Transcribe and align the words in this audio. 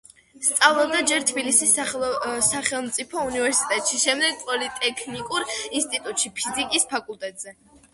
სწავლობდა 0.45 1.01
ჯერ 1.11 1.27
თბილისის 1.31 1.73
სახელმწიფო 2.47 3.27
უნივერსიტეტში, 3.33 4.03
შემდეგ 4.07 4.43
პოლიტექნიკურ 4.51 5.51
ინსტიტუტში, 5.81 6.37
ფიზიკის 6.43 6.95
ფაკულტეტზე. 6.95 7.61